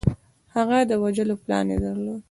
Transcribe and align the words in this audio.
هغه 0.55 0.77
د 0.89 0.91
وژلو 1.03 1.35
پلان 1.43 1.65
یې 1.71 1.77
درلود 1.85 2.19